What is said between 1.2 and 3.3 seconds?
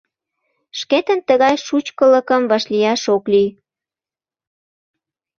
тыгай шучкылыкым вашлияш ок